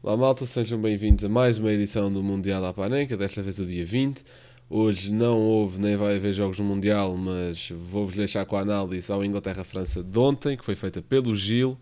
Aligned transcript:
Olá 0.00 0.16
malta, 0.16 0.46
sejam 0.46 0.80
bem-vindos 0.80 1.24
a 1.24 1.28
mais 1.28 1.58
uma 1.58 1.72
edição 1.72 2.10
do 2.10 2.22
Mundial 2.22 2.64
à 2.64 2.72
Panenca, 2.72 3.16
desta 3.16 3.42
vez 3.42 3.58
o 3.58 3.66
dia 3.66 3.84
20. 3.84 4.24
Hoje 4.70 5.12
não 5.12 5.40
houve 5.40 5.80
nem 5.80 5.96
vai 5.96 6.14
haver 6.14 6.32
jogos 6.32 6.56
no 6.60 6.64
Mundial, 6.64 7.16
mas 7.16 7.70
vou-vos 7.70 8.14
deixar 8.14 8.46
com 8.46 8.56
a 8.56 8.60
análise 8.60 9.10
ao 9.10 9.24
Inglaterra-França 9.24 10.00
de 10.00 10.16
ontem, 10.16 10.56
que 10.56 10.64
foi 10.64 10.76
feita 10.76 11.02
pelo 11.02 11.34
Gil. 11.34 11.76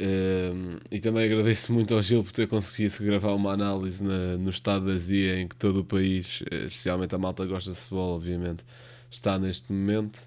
Um, 0.00 0.78
e 0.90 0.98
também 0.98 1.24
agradeço 1.24 1.72
muito 1.72 1.94
ao 1.94 2.02
Gil 2.02 2.24
por 2.24 2.32
ter 2.32 2.48
conseguido 2.48 2.96
gravar 3.04 3.32
uma 3.34 3.52
análise 3.52 4.02
no 4.02 4.50
estado 4.50 4.86
da 4.86 4.94
Azia, 4.94 5.40
em 5.40 5.46
que 5.46 5.54
todo 5.54 5.80
o 5.80 5.84
país, 5.84 6.42
eh, 6.50 6.66
especialmente 6.66 7.14
a 7.14 7.18
malta 7.18 7.46
gosta 7.46 7.70
de 7.70 7.76
futebol, 7.76 8.16
obviamente, 8.16 8.64
está 9.08 9.38
neste 9.38 9.72
momento. 9.72 10.18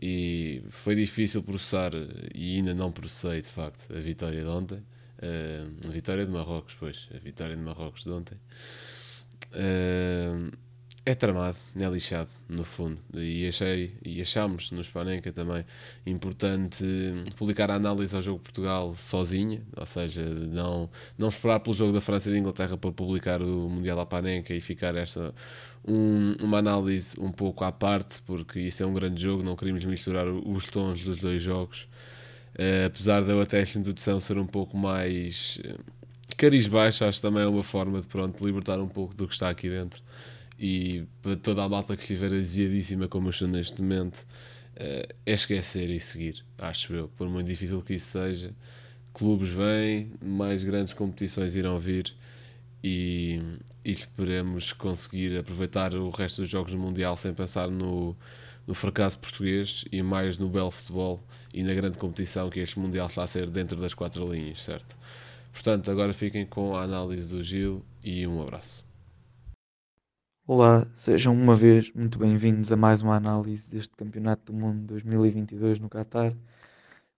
E 0.00 0.62
foi 0.70 0.94
difícil 0.94 1.42
processar, 1.42 1.90
e 2.32 2.56
ainda 2.56 2.72
não 2.72 2.92
processei 2.92 3.42
de 3.42 3.50
facto, 3.50 3.92
a 3.92 3.98
vitória 4.00 4.42
de 4.42 4.48
ontem. 4.48 4.80
Uh, 5.22 5.86
a 5.86 5.90
vitória 5.90 6.24
de 6.24 6.32
Marrocos, 6.32 6.74
pois, 6.78 7.08
a 7.14 7.18
vitória 7.18 7.54
de 7.54 7.62
Marrocos 7.62 8.04
de 8.04 8.10
ontem. 8.10 8.38
Uh, 9.52 10.50
é 11.04 11.14
tramado, 11.14 11.56
é 11.76 11.86
lixado, 11.86 12.30
no 12.48 12.62
fundo. 12.62 13.00
E 13.14 13.46
achei, 13.48 13.94
e 14.04 14.20
achámos 14.20 14.70
no 14.70 14.82
Spanenka 14.84 15.32
também 15.32 15.64
importante 16.06 16.84
publicar 17.36 17.70
a 17.70 17.74
análise 17.74 18.14
ao 18.14 18.22
jogo 18.22 18.38
de 18.38 18.44
Portugal 18.44 18.94
sozinha, 18.94 19.62
ou 19.76 19.86
seja, 19.86 20.22
não, 20.22 20.90
não 21.18 21.28
esperar 21.28 21.60
pelo 21.60 21.74
jogo 21.74 21.92
da 21.92 22.00
França 22.00 22.28
e 22.28 22.32
da 22.32 22.38
Inglaterra 22.38 22.76
para 22.76 22.92
publicar 22.92 23.42
o 23.42 23.68
Mundial 23.68 23.98
à 23.98 24.06
Panenka 24.06 24.54
e 24.54 24.60
ficar 24.60 24.94
esta 24.94 25.34
um, 25.86 26.34
uma 26.42 26.58
análise 26.58 27.18
um 27.18 27.32
pouco 27.32 27.64
à 27.64 27.72
parte, 27.72 28.20
porque 28.22 28.60
isso 28.60 28.82
é 28.82 28.86
um 28.86 28.92
grande 28.92 29.22
jogo, 29.22 29.42
não 29.42 29.56
queríamos 29.56 29.84
misturar 29.86 30.28
os 30.28 30.68
tons 30.68 31.02
dos 31.02 31.18
dois 31.18 31.42
jogos. 31.42 31.88
Uh, 32.60 32.86
apesar 32.86 33.26
eu 33.26 33.40
até 33.40 33.62
esta 33.62 33.78
introdução 33.78 34.20
ser 34.20 34.36
um 34.36 34.46
pouco 34.46 34.76
mais 34.76 35.58
cariz 36.36 36.68
baixo, 36.68 37.04
acho 37.06 37.18
que 37.18 37.22
também 37.22 37.42
é 37.42 37.46
uma 37.46 37.62
forma 37.62 38.00
de 38.00 38.06
pronto, 38.06 38.44
libertar 38.44 38.78
um 38.80 38.88
pouco 38.88 39.14
do 39.14 39.26
que 39.26 39.32
está 39.32 39.48
aqui 39.48 39.68
dentro. 39.68 40.02
E 40.58 41.04
para 41.22 41.36
toda 41.36 41.62
a 41.62 41.68
malta 41.68 41.96
que 41.96 42.02
estiver 42.02 42.32
aziadíssima 42.34 43.08
como 43.08 43.28
eu 43.28 43.30
estou 43.30 43.48
neste 43.48 43.80
momento, 43.80 44.16
uh, 44.76 45.14
é 45.24 45.32
esquecer 45.32 45.88
e 45.88 45.98
seguir, 45.98 46.44
acho 46.58 46.92
eu. 46.92 47.08
Por 47.08 47.28
muito 47.30 47.46
difícil 47.46 47.80
que 47.80 47.94
isso 47.94 48.12
seja, 48.12 48.52
clubes 49.14 49.48
vêm, 49.48 50.12
mais 50.22 50.62
grandes 50.62 50.92
competições 50.92 51.56
irão 51.56 51.78
vir 51.78 52.14
e, 52.82 53.40
e 53.84 53.90
esperemos 53.90 54.72
conseguir 54.72 55.38
aproveitar 55.38 55.94
o 55.94 56.10
resto 56.10 56.42
dos 56.42 56.50
jogos 56.50 56.72
do 56.72 56.78
Mundial 56.78 57.16
sem 57.16 57.32
pensar 57.32 57.70
no 57.70 58.16
no 58.66 58.74
fracasso 58.74 59.18
português 59.18 59.84
e 59.90 60.02
mais 60.02 60.38
no 60.38 60.48
belo 60.48 60.70
futebol 60.70 61.20
e 61.52 61.62
na 61.62 61.74
grande 61.74 61.98
competição 61.98 62.50
que 62.50 62.60
este 62.60 62.78
Mundial 62.78 63.06
está 63.06 63.22
a 63.22 63.26
ser 63.26 63.48
dentro 63.48 63.76
das 63.76 63.94
quatro 63.94 64.30
linhas, 64.32 64.62
certo? 64.62 64.96
Portanto, 65.52 65.90
agora 65.90 66.12
fiquem 66.12 66.46
com 66.46 66.76
a 66.76 66.82
análise 66.82 67.34
do 67.34 67.42
Gil 67.42 67.84
e 68.02 68.26
um 68.26 68.40
abraço. 68.40 68.84
Olá, 70.46 70.86
sejam 70.96 71.32
uma 71.32 71.54
vez 71.54 71.92
muito 71.92 72.18
bem-vindos 72.18 72.72
a 72.72 72.76
mais 72.76 73.02
uma 73.02 73.14
análise 73.14 73.70
deste 73.70 73.94
Campeonato 73.96 74.52
do 74.52 74.58
Mundo 74.58 74.86
2022 74.86 75.78
no 75.78 75.88
Qatar. 75.88 76.32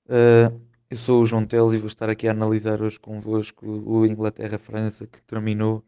Uh, 0.06 0.60
eu 0.90 0.98
sou 0.98 1.22
o 1.22 1.27
João 1.27 1.46
Teles 1.46 1.72
e 1.72 1.78
vou 1.78 1.86
estar 1.86 2.10
aqui 2.10 2.28
a 2.28 2.32
analisar 2.32 2.82
hoje 2.82 3.00
convosco 3.00 3.66
o 3.66 4.04
Inglaterra-França 4.04 5.06
que 5.06 5.22
terminou 5.22 5.82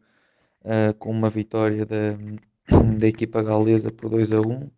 uh, 0.61 0.93
com 0.97 1.11
uma 1.11 1.29
vitória 1.29 1.85
da, 1.85 2.13
da 2.97 3.07
equipa 3.07 3.43
galesa 3.43 3.91
por 3.91 4.09
2 4.09 4.31
a 4.33 4.41
1 4.41 4.69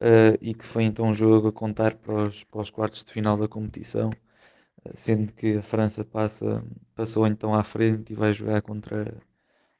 uh, 0.00 0.36
e 0.40 0.54
que 0.54 0.64
foi 0.64 0.84
então 0.84 1.06
um 1.06 1.14
jogo 1.14 1.48
a 1.48 1.52
contar 1.52 1.94
para 1.96 2.24
os, 2.24 2.44
para 2.44 2.60
os 2.60 2.70
quartos 2.70 3.04
de 3.04 3.12
final 3.12 3.36
da 3.36 3.48
competição, 3.48 4.10
uh, 4.10 4.92
sendo 4.94 5.32
que 5.32 5.58
a 5.58 5.62
França 5.62 6.04
passa, 6.04 6.64
passou 6.94 7.26
então 7.26 7.54
à 7.54 7.64
frente 7.64 8.12
e 8.12 8.16
vai 8.16 8.32
jogar 8.32 8.62
contra 8.62 9.16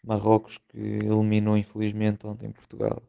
Marrocos, 0.03 0.59
que 0.69 0.79
eliminou 0.79 1.57
infelizmente 1.57 2.27
ontem 2.27 2.51
Portugal. 2.51 3.03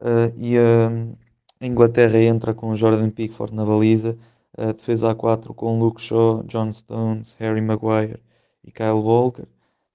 Uh, 0.00 0.32
e 0.38 0.56
a 0.58 1.66
Inglaterra 1.66 2.18
entra 2.18 2.54
com 2.54 2.76
Jordan 2.76 3.10
Pickford 3.10 3.54
na 3.54 3.64
baliza, 3.64 4.18
a 4.56 4.72
defesa 4.72 5.14
A4 5.14 5.54
com 5.54 5.78
Luke 5.78 6.00
Shaw, 6.00 6.42
John 6.44 6.72
Stones, 6.72 7.34
Harry 7.38 7.60
Maguire 7.60 8.20
e 8.62 8.70
Kyle 8.70 8.90
Walker. 8.90 9.46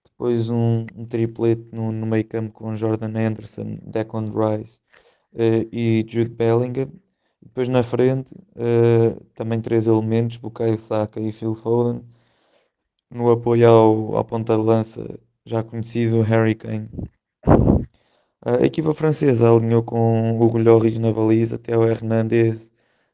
Depois 0.03 0.49
um, 0.49 0.85
um 0.95 1.05
triplete 1.05 1.69
no, 1.71 1.91
no 1.93 2.05
meio 2.05 2.25
campo 2.25 2.51
com 2.51 2.75
Jordan 2.75 3.13
Anderson, 3.17 3.77
Declan 3.83 4.25
Rice 4.25 4.81
e 5.33 6.05
Jude 6.07 6.29
Bellingham. 6.31 6.89
Depois 7.41 7.67
na 7.67 7.83
frente, 7.83 8.31
uh, 8.55 9.19
também 9.35 9.59
três 9.61 9.87
elementos, 9.87 10.37
Bukayo 10.37 10.79
Saka 10.79 11.19
e 11.19 11.31
Phil 11.31 11.55
Foden. 11.55 12.03
No 13.09 13.31
apoio 13.31 13.67
ao, 13.67 14.17
ao 14.17 14.25
ponta 14.25 14.55
de 14.55 14.63
lança, 14.63 15.19
já 15.45 15.63
conhecido 15.63 16.21
Harry 16.21 16.55
Kane. 16.55 16.89
A 18.45 18.65
equipa 18.65 18.93
francesa 18.93 19.49
alinhou 19.49 19.83
com 19.83 20.39
Hugo 20.39 20.57
Lloris 20.59 20.97
na 20.99 21.11
baliza, 21.11 21.57
Theo 21.57 21.83
Hernandez, 21.83 22.71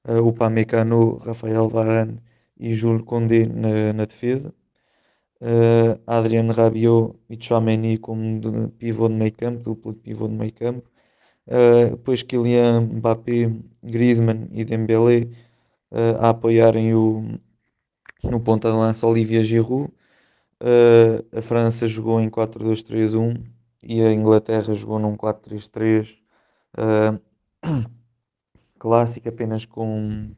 uh, 0.07 0.21
Upamecano, 0.27 1.17
Rafael 1.17 1.69
Varane 1.69 2.21
e 2.59 2.75
Jules 2.75 3.03
Condé 3.03 3.45
na, 3.47 3.93
na 3.93 4.05
defesa. 4.05 4.53
Uh, 5.41 5.99
Adrian 6.07 6.51
Rabiot 6.51 7.15
e 7.29 7.37
Chouameni 7.41 7.97
como 7.97 8.69
pivô 8.71 9.07
de 9.09 9.15
meio 9.15 9.33
campo, 9.33 9.63
duplo 9.63 9.93
de 9.93 9.99
pivô 9.99 10.27
de 10.27 10.33
meio 10.35 10.53
campo. 10.53 10.94
Uh, 11.47 11.91
depois 11.91 12.23
Kylian 12.23 12.81
Mbappé, 12.81 13.51
Griezmann 13.83 14.50
e 14.51 14.66
Dembélé 14.66 15.29
uh, 15.91 16.17
a 16.19 16.29
apoiarem 16.29 16.95
o, 16.95 17.39
no 18.23 18.39
ponta 18.39 18.72
de 18.72 18.78
lança 18.78 19.06
Olivier 19.06 19.44
Giroud. 19.44 19.91
Uh, 20.59 21.38
a 21.38 21.41
França 21.44 21.88
jogou 21.88 22.19
em 22.19 22.29
4-2-3-1 22.29 23.45
e 23.83 24.01
a 24.01 24.11
Inglaterra 24.11 24.73
jogou 24.73 24.97
num 24.97 25.16
4-3-3 25.16 26.17
clássico, 28.79 29.29
apenas 29.29 29.66
com, 29.66 30.31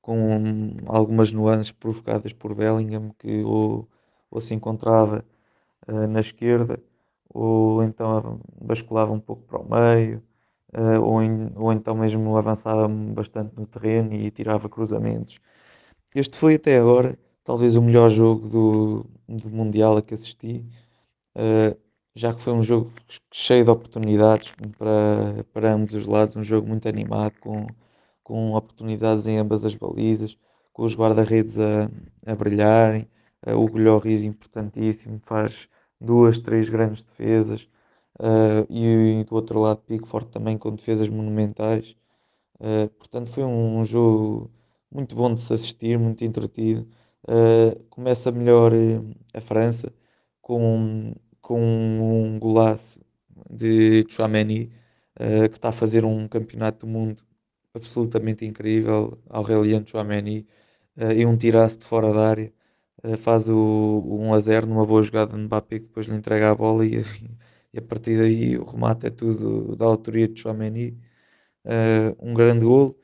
com 0.00 0.76
algumas 0.86 1.32
nuances 1.32 1.72
provocadas 1.72 2.32
por 2.32 2.54
Bellingham, 2.54 3.10
que 3.18 3.42
ou, 3.42 3.88
ou 4.30 4.40
se 4.40 4.54
encontrava 4.54 5.24
na 5.86 6.20
esquerda, 6.20 6.80
ou 7.28 7.82
então 7.82 8.40
basculava 8.60 9.12
um 9.12 9.20
pouco 9.20 9.42
para 9.42 9.58
o 9.60 9.68
meio, 9.68 10.22
uh, 10.76 11.02
ou, 11.02 11.22
em, 11.22 11.50
ou 11.56 11.72
então 11.72 11.94
mesmo 11.94 12.36
avançava 12.36 12.88
bastante 12.88 13.54
no 13.56 13.66
terreno 13.66 14.14
e 14.14 14.30
tirava 14.30 14.68
cruzamentos. 14.68 15.38
Este 16.14 16.36
foi 16.36 16.54
até 16.54 16.78
agora 16.78 17.18
talvez 17.44 17.76
o 17.76 17.82
melhor 17.82 18.10
jogo 18.10 18.48
do, 18.48 19.06
do 19.28 19.50
Mundial 19.50 19.96
a 19.98 20.02
que 20.02 20.14
assisti, 20.14 20.64
uh, 21.36 21.76
já 22.14 22.32
que 22.32 22.40
foi 22.40 22.52
um 22.52 22.62
jogo 22.62 22.92
cheio 23.32 23.64
de 23.64 23.70
oportunidades 23.70 24.52
para, 24.78 25.44
para 25.52 25.74
ambos 25.74 25.94
os 25.94 26.06
lados, 26.06 26.36
um 26.36 26.42
jogo 26.42 26.66
muito 26.66 26.88
animado, 26.88 27.34
com, 27.40 27.66
com 28.22 28.54
oportunidades 28.54 29.26
em 29.26 29.38
ambas 29.38 29.64
as 29.64 29.74
balizas, 29.74 30.36
com 30.72 30.84
os 30.84 30.94
guarda-redes 30.94 31.58
a, 31.58 31.90
a 32.26 32.34
brilharem. 32.34 33.08
Uh, 33.46 33.56
o 33.56 33.66
Lloris, 33.78 34.22
importantíssimo, 34.22 35.20
faz 35.24 35.68
duas, 36.00 36.38
três 36.38 36.68
grandes 36.68 37.02
defesas. 37.02 37.68
Uh, 38.18 38.64
e 38.70 39.24
do 39.24 39.34
outro 39.34 39.58
lado 39.60 39.78
Pickford 39.82 40.28
também 40.30 40.56
com 40.58 40.74
defesas 40.74 41.08
monumentais. 41.08 41.96
Uh, 42.60 42.88
portanto 42.98 43.30
foi 43.30 43.44
um, 43.44 43.80
um, 43.80 43.84
jogo 43.84 44.50
muito 44.90 45.16
bom 45.16 45.34
de 45.34 45.40
se 45.40 45.52
assistir, 45.52 45.98
muito 45.98 46.24
entretido. 46.24 46.88
Uh, 47.24 47.78
começa 47.90 48.30
melhor 48.32 48.72
a 49.34 49.40
França 49.40 49.92
com, 50.40 51.14
com 51.40 51.60
um 51.60 52.38
golaço 52.38 53.00
de 53.50 54.06
Chouameni 54.08 54.72
que 55.50 55.56
está 55.56 55.68
a 55.70 55.72
fazer 55.72 56.04
um 56.04 56.26
campeonato 56.28 56.86
do 56.86 56.92
mundo 56.92 57.22
absolutamente 57.74 58.44
incrível. 58.44 59.18
Aurélien 59.30 59.84
Chouameni 59.86 60.46
e 61.16 61.26
um 61.26 61.36
tiraço 61.36 61.78
de 61.78 61.84
fora 61.86 62.12
da 62.12 62.28
área. 62.28 62.52
faz 63.18 63.48
o, 63.48 63.54
o 63.56 64.20
1 64.22 64.34
a 64.34 64.40
0 64.40 64.66
numa 64.66 64.86
boa 64.86 65.02
jogada 65.02 65.36
de 65.36 65.38
Mbappé 65.42 65.80
que 65.80 65.86
depois 65.86 66.06
lhe 66.06 66.16
entrega 66.16 66.50
a 66.50 66.54
bola 66.54 66.84
e 66.86 67.04
e 67.74 67.78
a 67.78 67.82
partir 67.82 68.16
daí 68.18 68.56
o 68.58 68.64
remate 68.64 69.06
é 69.06 69.10
tudo 69.10 69.76
da 69.76 69.84
autoria 69.86 70.28
de 70.28 70.40
Chouameni. 70.40 70.96
Uh, 71.64 72.16
um 72.20 72.34
grande 72.34 72.64
gol. 72.64 72.98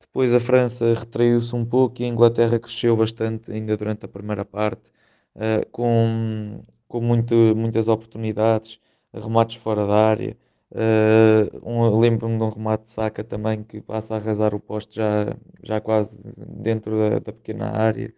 Depois 0.00 0.32
a 0.32 0.40
França 0.40 0.94
retraiu-se 0.94 1.54
um 1.56 1.64
pouco 1.66 2.00
e 2.02 2.04
a 2.04 2.08
Inglaterra 2.08 2.58
cresceu 2.60 2.96
bastante 2.96 3.50
ainda 3.52 3.76
durante 3.76 4.04
a 4.06 4.08
primeira 4.08 4.44
parte, 4.44 4.90
uh, 5.36 5.68
com, 5.72 6.64
com 6.88 7.00
muito, 7.00 7.34
muitas 7.56 7.88
oportunidades, 7.88 8.80
remates 9.12 9.56
fora 9.56 9.86
da 9.86 9.94
área. 9.94 10.36
Uh, 10.70 11.68
um, 11.68 11.98
Lembro-me 12.00 12.38
de 12.38 12.44
um 12.44 12.50
remate 12.50 12.84
de 12.86 12.90
saca 12.92 13.24
também 13.24 13.62
que 13.64 13.80
passa 13.80 14.14
a 14.14 14.16
arrasar 14.18 14.54
o 14.54 14.60
poste 14.60 14.96
já, 14.96 15.36
já 15.62 15.80
quase 15.80 16.16
dentro 16.36 16.96
da, 16.98 17.18
da 17.20 17.32
pequena 17.32 17.70
área, 17.70 18.14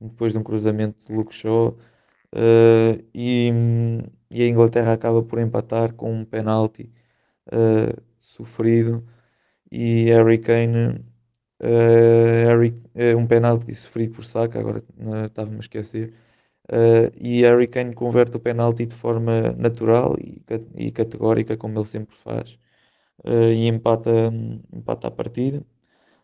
depois 0.00 0.32
de 0.32 0.38
um 0.38 0.42
cruzamento 0.44 1.06
de 1.06 1.12
Luke 1.12 1.34
Shaw. 1.34 1.76
Uh, 2.34 3.02
e, 3.14 3.50
e, 4.30 4.42
a 4.42 4.48
Inglaterra 4.48 4.92
acaba 4.92 5.22
por 5.22 5.38
empatar 5.38 5.94
com 5.94 6.12
um 6.12 6.24
penalti 6.24 6.90
uh, 7.48 8.02
sofrido. 8.16 9.06
E 9.70 10.06
Harry 10.06 10.38
Kane 10.38 11.04
uh, 11.60 12.46
Harry, 12.46 12.74
um 13.16 13.26
penalti 13.26 13.74
sofrido 13.74 14.14
por 14.14 14.24
Saka 14.24 14.58
agora 14.60 14.82
estava-me 15.26 15.56
a 15.58 15.60
esquecer. 15.60 16.14
Uh, 16.70 17.10
e 17.16 17.42
Harry 17.42 17.66
Kane 17.66 17.94
converte 17.94 18.36
o 18.36 18.40
penalti 18.40 18.86
de 18.86 18.94
forma 18.96 19.52
natural 19.52 20.16
e, 20.20 20.42
e 20.76 20.90
categórica, 20.92 21.56
como 21.56 21.78
ele 21.78 21.86
sempre 21.86 22.16
faz, 22.16 22.58
e 23.24 23.66
empata, 23.68 24.10
empata 24.72 25.08
a 25.08 25.10
partida. 25.10 25.64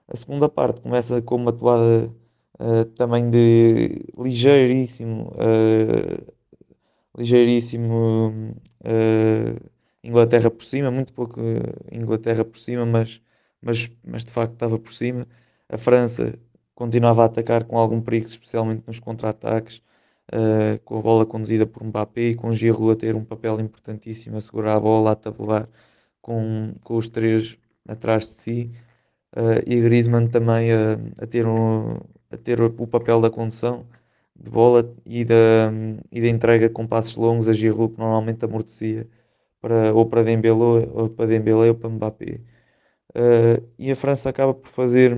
A 0.09 0.17
segunda 0.17 0.49
parte 0.49 0.81
começa 0.83 1.23
com 1.23 1.37
uma 1.37 1.53
toada 1.53 2.13
também 2.97 3.31
de 3.31 4.05
ligeiríssimo, 4.19 5.33
ligeiríssimo 7.17 8.55
Inglaterra 10.03 10.51
por 10.51 10.65
cima, 10.65 10.91
muito 10.91 11.13
pouco 11.13 11.41
Inglaterra 11.91 12.45
por 12.45 12.59
cima, 12.59 12.85
mas, 12.85 13.21
mas, 13.61 13.91
mas 14.05 14.25
de 14.25 14.33
facto 14.33 14.53
estava 14.55 14.79
por 14.79 14.93
cima. 14.93 15.27
A 15.69 15.79
França 15.79 16.39
continuava 16.75 17.23
a 17.23 17.27
atacar 17.27 17.65
com 17.65 17.79
algum 17.79 18.01
perigo, 18.01 18.27
especialmente 18.27 18.85
nos 18.87 18.99
contra-ataques 19.01 19.83
uh, 20.33 20.79
com 20.85 20.99
a 20.99 21.03
bola 21.03 21.27
conduzida 21.27 21.67
por 21.67 21.85
Mbappé 21.85 22.21
e 22.31 22.35
com 22.35 22.53
Giroud 22.53 22.93
a 22.93 22.97
ter 22.97 23.15
um 23.15 23.25
papel 23.25 23.61
importantíssimo 23.61 24.37
a 24.37 24.41
segurar 24.41 24.77
a 24.77 24.81
bola, 24.81 25.13
a 25.13 25.17
tabelar 25.17 25.69
com, 26.21 26.75
com 26.83 26.97
os 26.97 27.09
três 27.09 27.57
atrás 27.89 28.27
de 28.27 28.35
si 28.35 28.71
uh, 29.37 29.63
e 29.67 29.81
Griezmann 29.81 30.29
também 30.29 30.73
a, 30.73 30.95
a, 31.19 31.27
ter 31.27 31.47
um, 31.47 31.97
a 32.31 32.37
ter 32.37 32.61
o 32.61 32.87
papel 32.87 33.21
da 33.21 33.31
condução 33.31 33.87
de 34.37 34.51
bola 34.51 34.95
e 35.07 35.25
da, 35.25 35.73
e 36.11 36.21
da 36.21 36.29
entrega 36.29 36.69
com 36.69 36.87
passos 36.87 37.17
longos 37.17 37.49
a 37.49 37.53
Giroud 37.53 37.95
que 37.95 38.01
normalmente 38.01 38.45
amortecia 38.45 39.09
para, 39.61 39.95
ou 39.95 40.07
para 40.07 40.25
Dembélé 40.25 40.89
ou 40.93 41.09
para 41.11 41.27
Dembélé 41.27 41.69
ou 41.69 41.75
para 41.75 41.91
Mbappé. 41.91 42.41
Uh, 43.11 43.65
e 43.79 43.91
a 43.93 43.97
França 43.97 44.29
acaba 44.29 44.55
por 44.55 44.69
fazer 44.71 45.17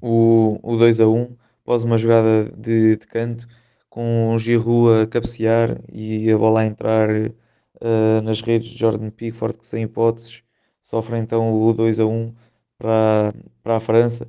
o, 0.00 0.58
o 0.62 0.76
2 0.76 1.00
a 1.00 1.08
1 1.08 1.36
após 1.62 1.84
uma 1.84 1.96
jogada 1.98 2.44
de, 2.56 2.96
de 2.96 3.06
canto 3.06 3.46
com 3.88 4.34
o 4.34 4.38
Giroud 4.38 5.02
a 5.02 5.06
cabecear 5.06 5.80
e 5.92 6.30
a 6.30 6.38
bola 6.38 6.60
a 6.62 6.66
entrar 6.66 7.08
uh, 7.10 8.22
nas 8.22 8.40
redes 8.40 8.70
de 8.70 8.78
Jordan 8.78 9.10
Pickford, 9.10 9.58
que 9.58 9.66
sem 9.66 9.84
hipóteses 9.84 10.42
sofre 10.82 11.18
então 11.18 11.52
o 11.54 11.72
2 11.72 12.00
a 12.00 12.06
1 12.06 12.34
para, 12.78 13.34
para 13.62 13.76
a 13.76 13.80
França. 13.80 14.26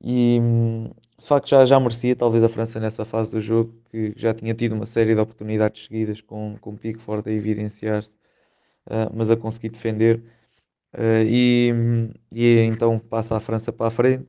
E 0.00 0.40
de 1.18 1.26
facto 1.26 1.48
já, 1.48 1.66
já 1.66 1.80
merecia 1.80 2.14
talvez 2.14 2.44
a 2.44 2.48
França 2.48 2.78
nessa 2.78 3.04
fase 3.04 3.32
do 3.32 3.40
jogo, 3.40 3.74
que 3.90 4.12
já 4.16 4.32
tinha 4.32 4.54
tido 4.54 4.74
uma 4.74 4.86
série 4.86 5.14
de 5.14 5.20
oportunidades 5.20 5.84
seguidas 5.86 6.20
com, 6.20 6.56
com 6.60 6.76
Pickford 6.76 7.28
a 7.28 7.32
evidenciar-se, 7.32 8.10
uh, 8.86 9.10
mas 9.12 9.30
a 9.30 9.36
conseguir 9.36 9.70
defender. 9.70 10.22
Uh, 10.94 11.24
e, 11.26 11.72
e 12.32 12.58
então 12.60 12.98
passa 12.98 13.36
a 13.36 13.40
França 13.40 13.72
para 13.72 13.88
a 13.88 13.90
frente. 13.90 14.28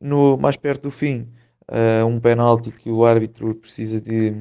No, 0.00 0.36
mais 0.36 0.56
perto 0.56 0.84
do 0.84 0.90
fim, 0.90 1.28
uh, 1.68 2.06
um 2.06 2.20
penalti 2.20 2.70
que 2.70 2.90
o 2.90 3.04
árbitro 3.04 3.54
precisa 3.54 4.00
de, 4.00 4.32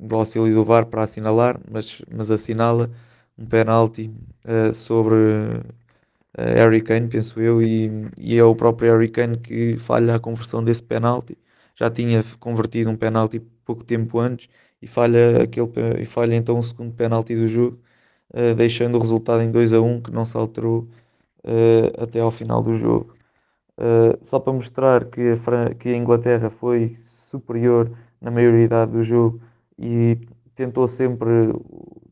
do 0.00 0.16
auxílio 0.16 0.54
do 0.54 0.64
VAR 0.64 0.86
para 0.86 1.04
assinalar, 1.04 1.60
mas, 1.70 2.02
mas 2.10 2.30
assinala 2.30 2.90
um 3.38 3.46
penalti 3.46 4.10
sobre 4.74 5.14
Harry 6.38 6.82
Kane, 6.82 7.08
penso 7.08 7.40
eu, 7.40 7.62
e, 7.62 7.90
e, 8.18 8.38
é 8.38 8.44
o 8.44 8.54
próprio 8.54 8.92
Harry 8.92 9.08
Kane 9.08 9.38
que 9.38 9.76
falha 9.78 10.14
a 10.16 10.20
conversão 10.20 10.62
desse 10.62 10.82
penalti. 10.82 11.36
Já 11.76 11.90
tinha 11.90 12.24
convertido 12.40 12.90
um 12.90 12.96
penalti 12.96 13.40
pouco 13.64 13.84
tempo 13.84 14.18
antes 14.18 14.48
e 14.82 14.86
falha, 14.86 15.42
aquele, 15.42 15.68
e 16.00 16.04
falha 16.04 16.34
então 16.36 16.58
o 16.58 16.64
segundo 16.64 16.92
penalti 16.94 17.34
do 17.34 17.46
jogo, 17.48 17.78
uh, 18.34 18.54
deixando 18.54 18.96
o 18.98 19.00
resultado 19.00 19.42
em 19.42 19.50
2 19.50 19.72
a 19.74 19.80
1 19.80 20.02
que 20.02 20.10
não 20.10 20.24
se 20.24 20.36
alterou 20.36 20.88
até 21.98 22.20
ao 22.20 22.30
final 22.30 22.62
do 22.62 22.74
jogo. 22.74 23.14
Uh, 23.78 24.18
só 24.24 24.40
para 24.40 24.52
mostrar 24.52 25.04
que 25.04 25.32
a, 25.32 25.36
Fran 25.36 25.72
que 25.74 25.90
a 25.90 25.96
Inglaterra 25.96 26.50
foi 26.50 26.96
superior 27.06 27.88
na 28.20 28.28
maioridade 28.28 28.90
do 28.90 29.04
jogo 29.04 29.40
e 29.78 30.18
tentou 30.56 30.88
sempre, 30.88 31.28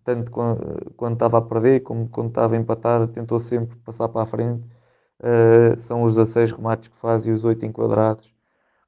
tanto 0.06 0.31
quando, 0.31 0.93
quando 0.97 1.14
estava 1.14 1.38
a 1.38 1.43
perder 1.43 1.81
como 1.81 2.08
quando 2.08 2.29
estava 2.29 2.56
empatada, 2.56 3.08
tentou 3.08 3.41
sempre 3.41 3.76
passar 3.79 4.08
para 4.08 4.23
a 4.23 4.26
frente. 4.26 4.64
Uh, 5.20 5.79
são 5.81 6.05
os 6.05 6.14
16 6.14 6.53
remates 6.53 6.88
que 6.88 6.97
faz 6.99 7.26
e 7.26 7.32
os 7.32 7.44
8 7.44 7.67
enquadrados, 7.67 8.32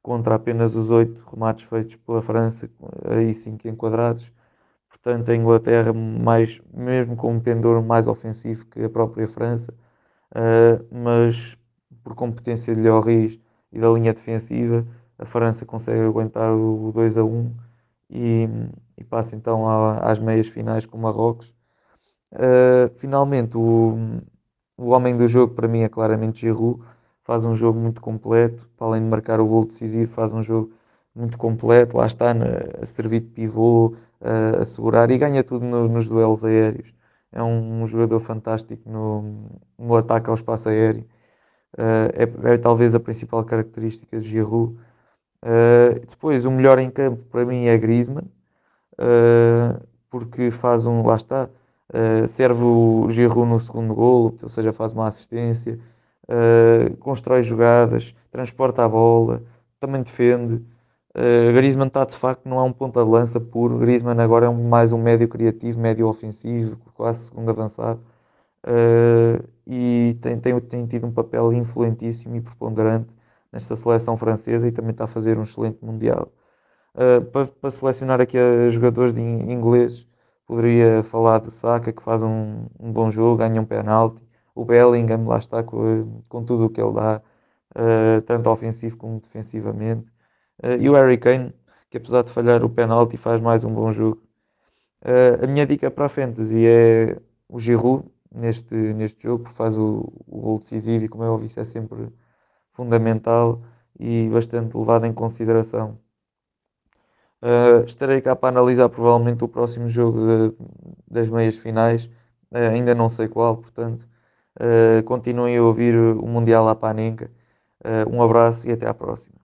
contra 0.00 0.36
apenas 0.36 0.76
os 0.76 0.90
8 0.90 1.20
remates 1.30 1.64
feitos 1.68 1.96
pela 1.96 2.22
França, 2.22 2.70
aí 3.04 3.34
5 3.34 3.66
enquadrados. 3.66 4.32
Portanto, 4.88 5.30
a 5.30 5.34
Inglaterra, 5.34 5.92
mais, 5.92 6.60
mesmo 6.72 7.16
com 7.16 7.32
um 7.32 7.40
pendor 7.40 7.82
mais 7.82 8.06
ofensivo 8.06 8.66
que 8.66 8.84
a 8.84 8.90
própria 8.90 9.26
França, 9.26 9.74
uh, 10.32 10.86
mas 10.94 11.58
por 12.04 12.14
competência 12.14 12.74
de 12.76 12.82
Lloris 12.82 13.40
e 13.72 13.80
da 13.80 13.90
linha 13.90 14.14
defensiva, 14.14 14.86
a 15.18 15.24
França 15.24 15.66
consegue 15.66 16.00
aguentar 16.00 16.54
o 16.54 16.92
2 16.94 17.18
a 17.18 17.24
1 17.24 17.67
e, 18.10 18.48
e 18.96 19.04
passa 19.04 19.36
então 19.36 19.66
às 20.02 20.18
meias 20.18 20.48
finais 20.48 20.86
com 20.86 20.98
o 20.98 21.00
Marrocos. 21.00 21.52
Uh, 22.32 22.88
finalmente, 22.98 23.56
o, 23.56 24.20
o 24.76 24.90
homem 24.90 25.16
do 25.16 25.26
jogo 25.28 25.54
para 25.54 25.68
mim 25.68 25.80
é 25.80 25.88
claramente 25.88 26.40
Giroud, 26.40 26.82
faz 27.24 27.44
um 27.44 27.54
jogo 27.56 27.78
muito 27.80 28.00
completo, 28.00 28.68
para 28.76 28.86
além 28.88 29.02
de 29.02 29.08
marcar 29.08 29.40
o 29.40 29.46
gol 29.46 29.66
decisivo, 29.66 30.12
faz 30.12 30.32
um 30.32 30.42
jogo 30.42 30.72
muito 31.14 31.38
completo, 31.38 31.96
lá 31.96 32.06
está 32.06 32.32
a 32.82 32.86
servir 32.86 33.20
de 33.20 33.28
pivô, 33.28 33.96
a, 34.20 34.62
a 34.62 34.64
segurar 34.64 35.10
e 35.10 35.18
ganha 35.18 35.42
tudo 35.44 35.64
no, 35.64 35.88
nos 35.88 36.08
duelos 36.08 36.44
aéreos. 36.44 36.92
É 37.32 37.42
um, 37.42 37.82
um 37.82 37.86
jogador 37.86 38.20
fantástico 38.20 38.88
no, 38.88 39.50
no 39.78 39.96
ataque 39.96 40.28
ao 40.28 40.34
espaço 40.34 40.68
aéreo 40.68 41.06
Uh, 41.76 42.10
é, 42.14 42.54
é, 42.54 42.58
talvez 42.58 42.94
a 42.94 43.00
principal 43.00 43.44
característica 43.44 44.18
de 44.20 44.28
Giroud. 44.28 44.78
Uh, 45.44 46.00
depois, 46.06 46.44
o 46.44 46.50
melhor 46.50 46.78
em 46.78 46.90
campo 46.90 47.22
para 47.30 47.44
mim 47.44 47.66
é 47.66 47.78
Griezmann, 47.78 48.26
uh, 48.94 49.86
porque 50.10 50.50
faz 50.50 50.86
um, 50.86 51.06
lá 51.06 51.16
está, 51.16 51.48
serve 52.28 52.62
o 52.62 53.08
Giroud 53.10 53.48
no 53.48 53.60
segundo 53.60 53.94
golo, 53.94 54.36
ou 54.42 54.48
seja, 54.48 54.72
faz 54.72 54.92
uma 54.92 55.08
assistência, 55.08 55.78
constrói 57.00 57.42
jogadas, 57.42 58.14
transporta 58.30 58.84
a 58.84 58.88
bola, 58.88 59.42
também 59.80 60.02
defende. 60.02 60.62
Uh, 61.14 61.52
Griezmann 61.52 61.88
está 61.88 62.04
de 62.04 62.16
facto, 62.16 62.48
não 62.48 62.58
é 62.58 62.62
um 62.62 62.72
ponta 62.72 63.02
de 63.02 63.10
lança 63.10 63.40
puro. 63.40 63.78
Griezmann 63.78 64.20
agora 64.20 64.46
é 64.46 64.50
mais 64.50 64.92
um 64.92 65.02
médio 65.02 65.28
criativo, 65.28 65.80
médio 65.80 66.06
ofensivo, 66.06 66.76
quase 66.94 67.26
segundo 67.26 67.50
avançado. 67.50 68.00
Uh, 68.64 69.42
e 69.66 70.16
tem, 70.20 70.38
tem, 70.38 70.58
tem 70.60 70.86
tido 70.86 71.06
um 71.06 71.12
papel 71.12 71.52
influentíssimo 71.52 72.36
e 72.36 72.40
preponderante 72.40 73.08
nesta 73.52 73.76
seleção 73.76 74.16
francesa 74.16 74.68
e 74.68 74.72
também 74.72 74.92
está 74.92 75.04
a 75.04 75.06
fazer 75.08 75.38
um 75.38 75.42
excelente 75.42 75.84
Mundial. 75.84 76.32
Uh, 76.94 77.24
para, 77.26 77.46
para, 77.46 77.70
selecionar 77.70 78.20
aqui 78.20 78.36
jogadores 78.70 79.12
de 79.12 79.20
ingleses, 79.20 80.06
poderia 80.46 81.02
falar 81.04 81.38
do 81.38 81.50
Saka, 81.50 81.92
que 81.92 82.02
faz 82.02 82.22
um, 82.22 82.66
um 82.78 82.92
bom 82.92 83.10
jogo, 83.10 83.36
ganha 83.38 83.60
um 83.60 83.64
penalti. 83.64 84.22
O 84.54 84.64
Bellingham, 84.64 85.24
lá 85.26 85.38
está 85.38 85.62
com, 85.62 86.22
com 86.28 86.44
tudo 86.44 86.66
o 86.66 86.70
que 86.70 86.80
ele 86.80 86.92
dá, 86.94 87.22
uh, 87.76 88.22
tanto 88.22 88.50
ofensivo 88.50 88.96
como 88.96 89.20
defensivamente. 89.20 90.06
Uh, 90.62 90.80
e 90.80 90.90
o 90.90 90.94
Harry 90.94 91.18
Kane, 91.18 91.54
que 91.90 91.98
apesar 91.98 92.22
de 92.22 92.32
falhar 92.32 92.64
o 92.64 92.70
penalti, 92.70 93.16
faz 93.16 93.40
mais 93.40 93.64
um 93.64 93.72
bom 93.72 93.92
jogo. 93.92 94.22
a 95.42 95.46
minha 95.46 95.66
dica 95.66 95.90
para 95.90 96.06
a 96.06 96.08
Fantasy 96.08 96.66
é 96.66 97.16
o 97.48 97.58
Giroud, 97.58 98.04
neste, 98.34 98.74
neste 98.74 99.22
jogo, 99.22 99.48
faz 99.50 99.76
o, 99.76 100.12
o 100.26 100.40
gol 100.40 100.58
decisivo 100.58 101.04
e, 101.04 101.08
como 101.08 101.24
óbvio, 101.24 101.46
isso 101.46 101.60
é 101.60 101.64
sempre 101.64 102.08
fundamental 102.78 103.60
e 103.98 104.28
bastante 104.30 104.76
levado 104.76 105.04
em 105.06 105.12
consideração. 105.12 105.98
Uh, 107.42 107.84
estarei 107.86 108.20
cá 108.20 108.34
para 108.36 108.48
analisar 108.48 108.88
provavelmente 108.88 109.44
o 109.44 109.48
próximo 109.48 109.88
jogo 109.88 110.18
de, 110.20 110.56
das 111.10 111.28
meias 111.28 111.56
finais, 111.56 112.06
uh, 112.52 112.70
ainda 112.72 112.94
não 112.94 113.08
sei 113.08 113.28
qual, 113.28 113.56
portanto, 113.56 114.08
uh, 114.60 115.02
continuem 115.04 115.56
a 115.58 115.62
ouvir 115.62 115.94
o 115.96 116.26
Mundial 116.26 116.68
à 116.68 116.74
Panenka. 116.74 117.30
um 118.12 118.22
abraço 118.22 118.68
e 118.68 118.72
até 118.72 118.86
à 118.88 118.94
próxima. 118.94 119.37